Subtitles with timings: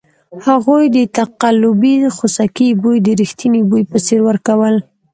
[0.45, 4.75] هغوی د تقلبي خوسکي بوی د ریښتني بوی په څېر ورکول.